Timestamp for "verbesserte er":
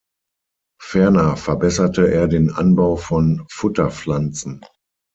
1.37-2.27